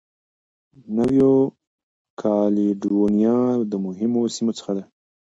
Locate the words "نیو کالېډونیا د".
0.95-3.73